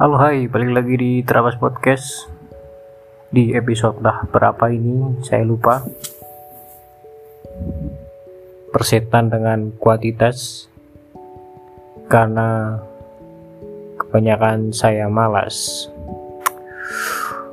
[0.00, 2.24] Halo hai, balik lagi di Terabas Podcast.
[3.28, 5.84] Di episode dah berapa ini, saya lupa.
[8.72, 10.64] Persetan dengan kuantitas.
[12.08, 12.80] Karena
[14.00, 15.92] kebanyakan saya malas.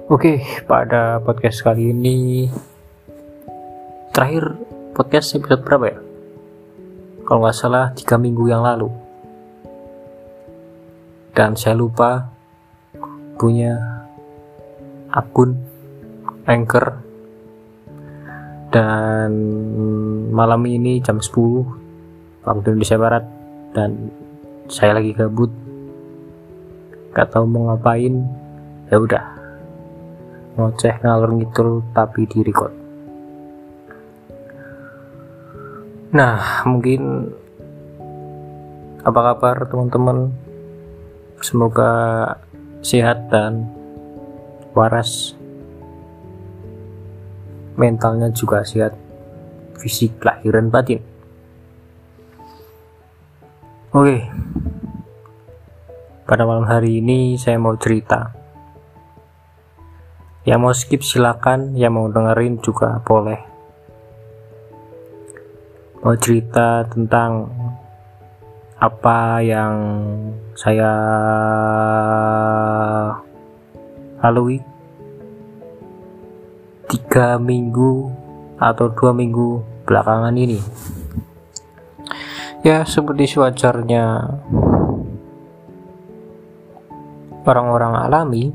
[0.07, 0.39] Oke,
[0.71, 2.47] pada podcast kali ini.
[4.15, 4.55] Terakhir
[4.95, 5.99] podcast episode berapa ya?
[7.27, 8.87] Kalau nggak salah, tiga minggu yang lalu.
[11.35, 12.36] Dan saya lupa
[13.37, 13.77] punya
[15.13, 15.55] akun
[16.49, 17.05] Anchor.
[18.67, 19.31] Dan
[20.33, 23.23] malam ini jam 10 waktu Indonesia Barat
[23.71, 24.11] dan
[24.67, 25.53] saya lagi gabut.
[27.15, 28.27] Gak tahu mau ngapain.
[28.91, 29.23] Ya udah
[30.57, 32.73] ngoceh ngalur ngidul tapi di record.
[36.11, 37.31] Nah mungkin
[39.03, 40.31] apa kabar teman-teman?
[41.37, 41.91] Semoga
[42.81, 43.65] sehat dan
[44.77, 45.33] waras.
[47.77, 48.97] Mentalnya juga sehat
[49.77, 51.01] fisik lahiran batin.
[53.93, 54.25] Oke.
[56.27, 58.35] Pada malam hari ini saya mau cerita.
[60.43, 63.39] Yang mau skip silakan yang mau dengerin juga boleh.
[66.03, 67.51] Mau cerita tentang
[68.77, 69.75] apa yang
[70.53, 70.93] saya
[74.21, 74.61] lalui?
[76.87, 78.07] Tiga minggu
[78.61, 80.61] atau dua minggu belakangan ini.
[82.61, 84.05] Ya seperti sewajarnya
[87.47, 88.51] orang-orang alami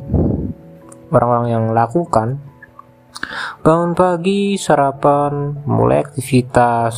[1.09, 2.37] orang-orang yang lakukan
[3.65, 6.97] bangun pagi sarapan mulai aktivitas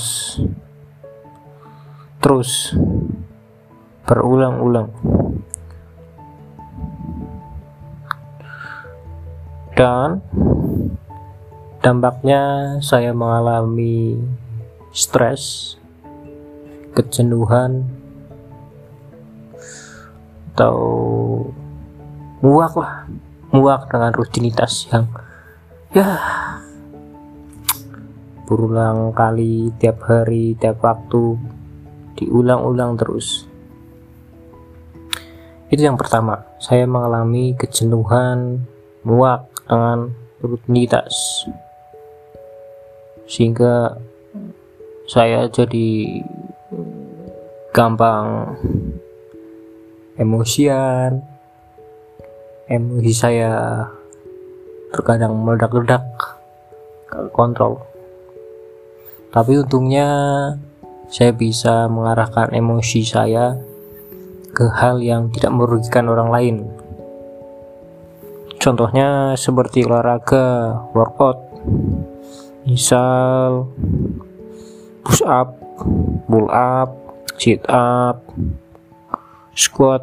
[2.24, 2.72] terus
[4.08, 4.88] berulang-ulang.
[9.76, 10.24] Dan
[11.84, 12.42] dampaknya
[12.80, 14.16] saya mengalami
[14.88, 15.76] stres
[16.96, 17.84] kejenuhan
[20.54, 20.78] atau
[22.40, 23.04] muak lah
[23.50, 25.10] muak dengan rutinitas yang
[25.90, 26.22] ya
[28.46, 31.34] berulang kali tiap hari tiap waktu
[32.16, 33.46] diulang-ulang terus.
[35.70, 38.62] Itu yang pertama, saya mengalami kejenuhan,
[39.02, 41.44] muak dengan rutinitas.
[43.26, 43.98] Sehingga
[45.10, 46.20] saya jadi
[47.74, 48.54] gampang
[50.14, 51.24] emosian,
[52.70, 53.52] emosi saya
[54.94, 56.06] terkadang meledak-ledak
[57.34, 57.82] kontrol.
[59.34, 60.06] Tapi untungnya
[61.14, 63.54] saya bisa mengarahkan emosi saya
[64.50, 66.56] ke hal yang tidak merugikan orang lain.
[68.58, 71.38] Contohnya seperti olahraga, workout,
[72.66, 73.70] misal
[75.06, 75.54] push up,
[76.26, 76.90] pull up,
[77.38, 78.18] sit up,
[79.54, 80.02] squat,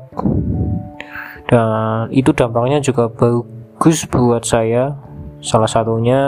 [1.52, 4.96] dan itu dampaknya juga bagus buat saya.
[5.44, 6.24] Salah satunya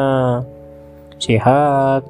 [1.24, 2.04] sehat,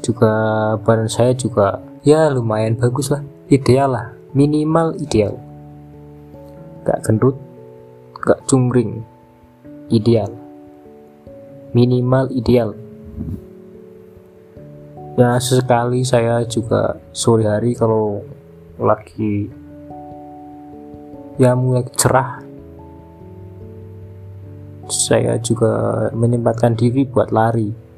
[0.00, 0.32] juga
[0.80, 3.22] badan saya juga ya lumayan bagus lah.
[3.50, 4.06] Ideal lah.
[4.32, 5.36] Minimal ideal.
[6.86, 7.36] Gak gendut
[8.20, 9.04] gak cungring
[9.92, 10.30] ideal.
[11.72, 12.74] Minimal ideal.
[15.18, 18.24] Ya sesekali saya juga sore hari kalau
[18.80, 19.52] lagi
[21.36, 22.40] ya mulai cerah
[24.88, 27.89] saya juga menyempatkan diri buat lari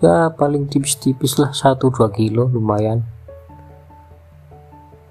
[0.00, 3.04] ya paling tipis-tipis lah 1-2 kilo lumayan.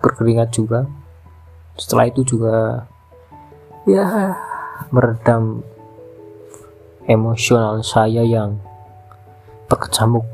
[0.02, 0.90] Berkeringat juga.
[1.78, 2.86] Setelah itu juga
[3.86, 4.36] ya
[4.90, 5.62] meredam
[7.06, 8.60] emosional saya yang
[9.70, 10.26] berkecamuk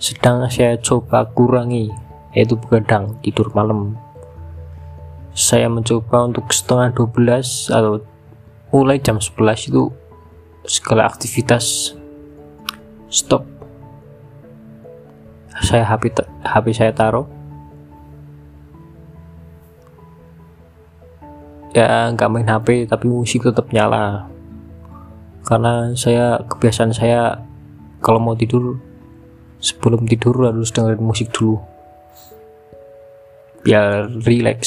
[0.02, 1.94] sedang saya coba kurangi
[2.34, 3.94] yaitu begadang tidur malam.
[5.32, 8.04] Saya mencoba untuk setengah 12 atau
[8.74, 9.94] mulai jam 11 itu
[10.68, 11.96] segala aktivitas
[13.08, 13.51] stop
[15.62, 16.12] saya HP
[16.42, 17.30] HP saya taruh.
[21.72, 24.28] Ya nggak main HP tapi musik tetap nyala.
[25.46, 27.40] Karena saya kebiasaan saya
[28.04, 28.82] kalau mau tidur
[29.62, 31.62] sebelum tidur harus dengerin musik dulu.
[33.62, 34.60] Biar relax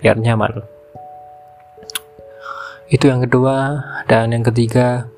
[0.00, 0.62] biar nyaman.
[2.88, 5.10] Itu yang kedua dan yang ketiga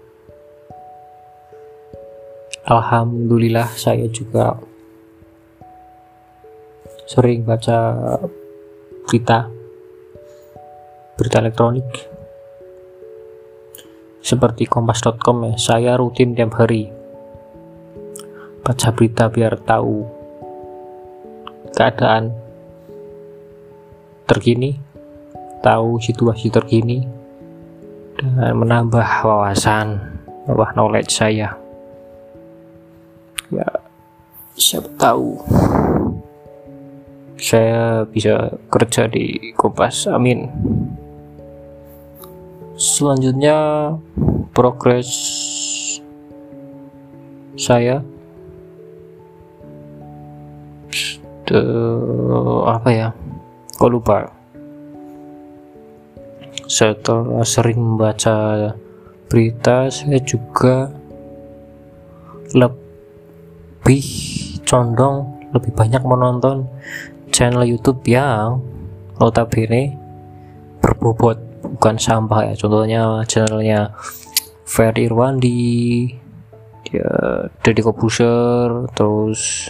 [2.66, 4.58] Alhamdulillah saya juga
[7.06, 7.94] sering baca
[9.06, 9.46] berita
[11.14, 11.86] berita elektronik.
[14.26, 16.90] Seperti kompas.com ya saya rutin tiap hari
[18.66, 20.02] baca berita biar tahu
[21.70, 22.34] keadaan
[24.26, 24.74] terkini
[25.62, 27.06] tahu situasi terkini
[28.18, 31.54] dan menambah wawasan menambah knowledge saya.
[33.54, 33.66] Ya
[34.58, 35.38] siapa tahu
[37.36, 40.08] saya bisa kerja di Kompas.
[40.08, 40.48] Amin.
[42.76, 43.56] Selanjutnya
[44.52, 45.08] progres
[47.56, 48.04] saya.
[51.46, 51.60] De,
[52.66, 53.08] apa ya?
[53.78, 54.28] Kok lupa?
[56.66, 58.74] Setelah sering membaca
[59.30, 60.90] berita saya juga
[62.54, 64.06] lebih
[64.66, 66.66] condong lebih banyak menonton
[67.36, 68.64] channel YouTube yang
[69.20, 69.92] notabene
[70.80, 71.36] berbobot
[71.76, 72.54] bukan sampah ya.
[72.56, 73.92] Contohnya channelnya
[74.64, 76.08] Ferry Irwandi
[76.88, 77.12] dia
[77.60, 79.68] Deddy Kobuser terus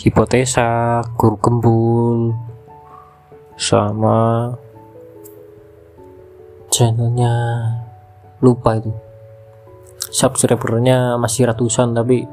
[0.00, 2.18] Hipotesa Guru Gembul
[3.60, 4.48] sama
[6.72, 7.34] channelnya
[8.40, 8.88] lupa itu.
[10.08, 12.24] Subscribernya masih ratusan tapi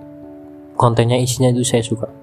[0.80, 2.19] kontennya isinya itu saya suka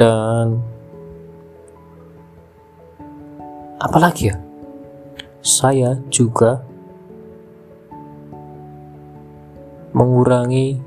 [0.00, 0.64] dan
[3.76, 4.36] apalagi ya?
[5.44, 6.64] Saya juga
[9.92, 10.80] mengurangi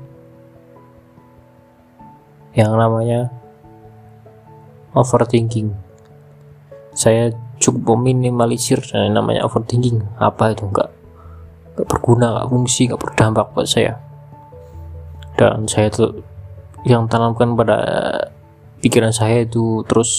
[2.58, 3.30] yang namanya
[4.98, 5.70] overthinking.
[6.94, 7.30] Saya
[7.62, 10.02] cukup meminimalisir yang namanya overthinking.
[10.18, 10.66] Apa itu?
[10.66, 10.90] Enggak
[11.74, 13.94] enggak berguna enggak fungsi enggak berdampak buat saya.
[15.38, 16.18] Dan saya tuh
[16.86, 17.78] yang tanamkan pada
[18.84, 20.12] pikiran saya itu terus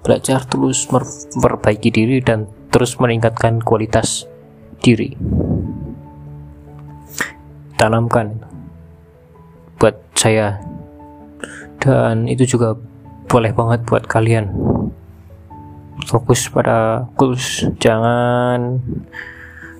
[0.00, 4.24] belajar terus memperbaiki diri dan terus meningkatkan kualitas
[4.80, 5.12] diri.
[7.76, 8.40] Tanamkan
[9.76, 10.64] buat saya.
[11.84, 12.72] Dan itu juga
[13.28, 14.48] boleh banget buat kalian.
[16.08, 17.68] Fokus pada goals.
[17.84, 18.80] Jangan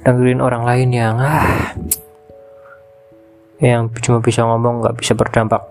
[0.05, 1.73] dengerin orang lain yang ah
[3.65, 5.65] yang cuma bisa ngomong nggak bisa berdampak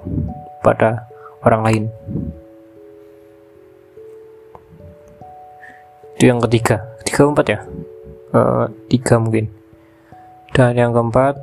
[0.66, 1.13] pada
[1.44, 1.84] orang lain.
[6.18, 6.84] Itu yang ketiga.
[7.04, 7.60] Ketiga keempat ya?
[8.34, 9.52] Uh, tiga mungkin.
[10.54, 11.36] Dan yang keempat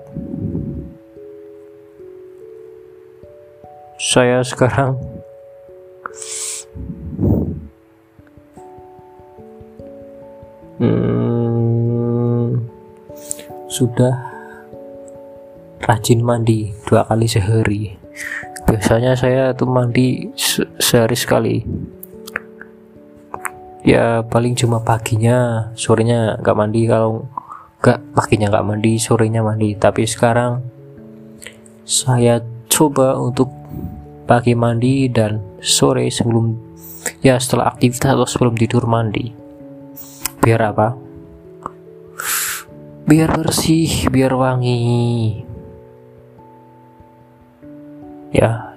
[4.01, 4.97] saya sekarang
[10.81, 12.65] hmm,
[13.69, 14.17] sudah
[15.85, 18.01] rajin mandi dua kali sehari
[18.71, 21.57] biasanya saya tuh mandi se sehari sekali.
[23.83, 26.87] Ya paling cuma paginya sorenya nggak mandi.
[26.87, 27.27] Kalau
[27.83, 29.75] nggak paginya nggak mandi sorenya mandi.
[29.75, 30.63] Tapi sekarang
[31.83, 32.39] saya
[32.71, 33.51] coba untuk
[34.31, 36.55] pagi mandi dan sore sebelum
[37.27, 39.35] ya setelah aktivitas atau sebelum tidur mandi.
[40.39, 40.95] Biar apa?
[43.11, 45.50] Biar bersih biar wangi
[48.31, 48.75] ya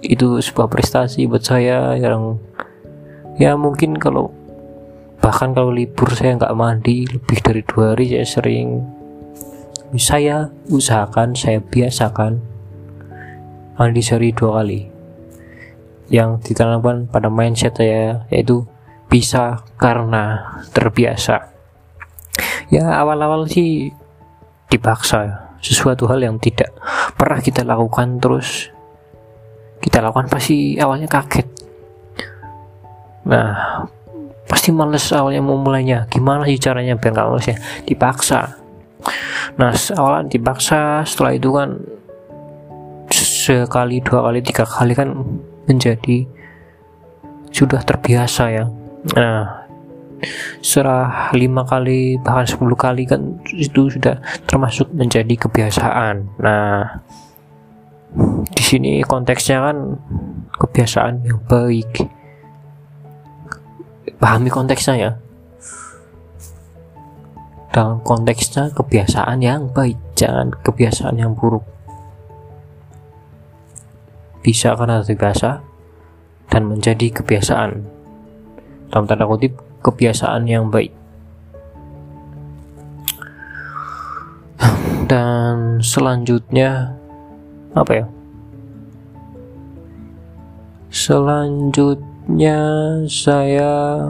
[0.00, 2.40] itu sebuah prestasi buat saya yang
[3.36, 4.32] ya mungkin kalau
[5.20, 8.68] bahkan kalau libur saya nggak mandi lebih dari dua hari saya sering
[9.98, 12.40] saya usahakan saya biasakan
[13.80, 14.92] mandi sehari dua kali.
[16.12, 18.68] Yang ditanamkan pada mindset saya yaitu
[19.08, 21.48] bisa karena terbiasa.
[22.70, 23.90] Ya awal-awal sih
[24.70, 26.72] dipaksa sesuatu hal yang tidak
[27.14, 28.72] pernah kita lakukan terus
[29.80, 31.48] kita lakukan pasti awalnya kaget.
[33.28, 33.84] Nah
[34.48, 37.56] pasti males awalnya mau mulainya gimana sih caranya biar nggak males ya?
[37.84, 38.60] Dipaksa.
[39.56, 41.80] Nah awalnya dipaksa setelah itu kan
[43.10, 45.16] sekali dua kali tiga kali kan
[45.64, 46.28] menjadi
[47.52, 48.64] sudah terbiasa ya.
[49.16, 49.59] Nah
[50.60, 56.28] setelah lima kali bahkan sepuluh kali kan itu sudah termasuk menjadi kebiasaan.
[56.40, 57.00] Nah
[58.50, 59.96] di sini konteksnya kan
[60.60, 62.04] kebiasaan yang baik.
[64.20, 65.12] Pahami konteksnya ya?
[67.70, 71.64] Dalam konteksnya kebiasaan yang baik jangan kebiasaan yang buruk.
[74.42, 75.62] Bisa karena terbiasa
[76.50, 77.70] dan menjadi kebiasaan.
[78.90, 80.92] Dalam tanda kutip kebiasaan yang baik.
[85.10, 86.94] Dan selanjutnya
[87.74, 88.06] apa ya?
[90.90, 92.60] Selanjutnya
[93.10, 94.06] saya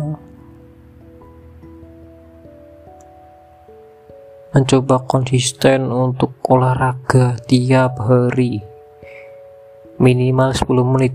[4.53, 8.61] mencoba konsisten untuk olahraga tiap hari.
[9.97, 11.15] Minimal 10 menit.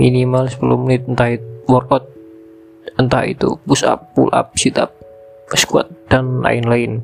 [0.00, 2.04] Minimal 10 menit entah itu workout
[3.00, 4.94] entah itu push up, pull up, sit up,
[5.54, 7.02] squat dan lain-lain.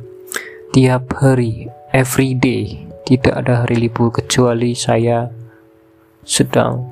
[0.71, 5.27] Tiap hari every day tidak ada hari libur kecuali saya
[6.23, 6.87] sedang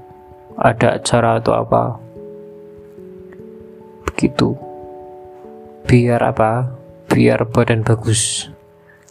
[0.59, 1.85] ada acara atau apa.
[4.11, 4.59] Begitu.
[5.87, 6.75] Biar apa?
[7.07, 8.51] Biar badan bagus.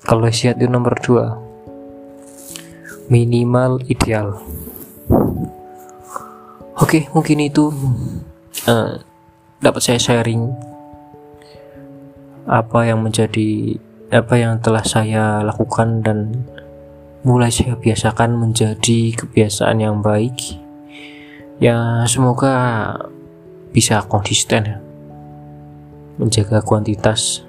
[0.04, 1.40] Kalau sehat itu nomor dua.
[3.08, 4.44] Minimal ideal.
[6.78, 7.72] Oke mungkin itu
[8.67, 9.00] uh,
[9.63, 10.51] dapat saya sharing
[12.47, 13.75] apa yang menjadi
[14.07, 16.47] apa yang telah saya lakukan dan
[17.27, 20.59] mulai saya biasakan menjadi kebiasaan yang baik.
[21.59, 22.53] Ya semoga
[23.74, 24.77] bisa konsisten ya.
[26.17, 27.43] Menjaga kuantitas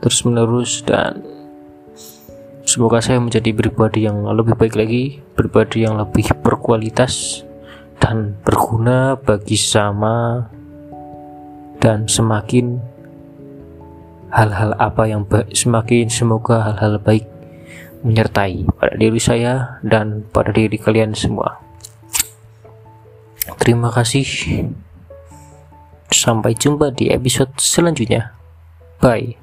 [0.00, 1.20] terus menerus dan
[2.64, 7.44] semoga saya menjadi pribadi yang lebih baik lagi pribadi yang lebih berkualitas
[8.00, 10.48] dan berguna bagi sama
[11.78, 12.80] dan semakin
[14.32, 17.28] hal-hal apa yang baik semakin semoga hal-hal baik
[18.00, 21.60] menyertai pada diri saya dan pada diri kalian semua
[23.60, 24.24] terima kasih
[26.10, 28.34] Sampai jumpa di episode selanjutnya.
[28.98, 29.38] Bye.